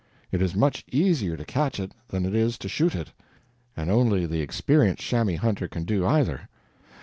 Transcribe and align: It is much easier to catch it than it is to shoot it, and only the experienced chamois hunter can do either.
It 0.31 0.41
is 0.41 0.55
much 0.55 0.83
easier 0.91 1.37
to 1.37 1.45
catch 1.45 1.79
it 1.79 1.91
than 2.07 2.25
it 2.25 2.33
is 2.33 2.57
to 2.57 2.67
shoot 2.67 2.95
it, 2.95 3.11
and 3.77 3.91
only 3.91 4.25
the 4.25 4.41
experienced 4.41 5.03
chamois 5.03 5.37
hunter 5.37 5.67
can 5.67 5.83
do 5.85 6.07
either. 6.07 6.49